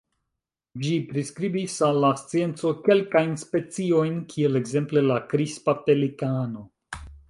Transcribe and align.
Ĝi 0.85 0.93
priskribis 1.11 1.75
al 1.89 1.99
la 2.05 2.11
scienco 2.23 2.73
kelkajn 2.89 3.37
speciojn 3.45 4.19
kiel 4.35 4.61
ekzemple 4.65 5.09
la 5.13 5.23
Krispa 5.35 5.81
pelikano. 5.89 6.71